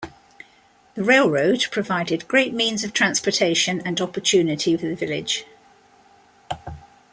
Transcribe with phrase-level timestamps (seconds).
[0.95, 5.45] The railroad provided great means of transportation and opportunity for the village.